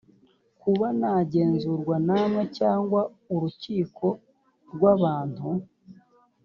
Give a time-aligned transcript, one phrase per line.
[0.61, 3.01] kuba nagenzurwa namwe cyangwa
[3.33, 4.05] urukiko
[4.73, 5.47] rw abantu